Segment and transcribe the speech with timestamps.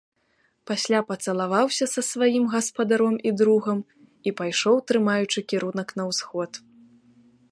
[0.69, 3.79] Пасля пацалаваўся са сваім гаспадаром і другам
[4.31, 6.51] і пайшоў, трымаючы кірунак на ўсход.